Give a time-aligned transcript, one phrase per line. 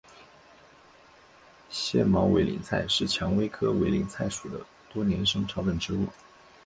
[1.69, 6.07] 腺毛委陵菜是蔷薇科委陵菜属的多年生草本植物。